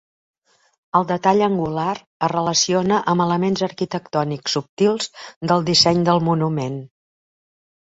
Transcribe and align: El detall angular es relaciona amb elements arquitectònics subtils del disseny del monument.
El 0.99 1.03
detall 1.09 1.43
angular 1.47 1.93
es 2.27 2.31
relaciona 2.33 2.99
amb 3.13 3.25
elements 3.27 3.63
arquitectònics 3.69 4.57
subtils 4.59 5.13
del 5.53 5.71
disseny 5.71 6.03
del 6.11 6.27
monument. 6.33 6.83